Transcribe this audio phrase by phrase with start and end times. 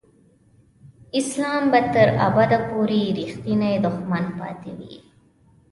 [1.19, 4.93] اسلام به تر ابده پورې رښتینی دښمن پاتې وي.